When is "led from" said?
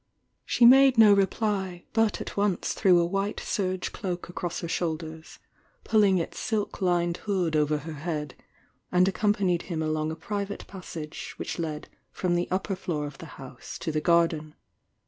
11.59-12.33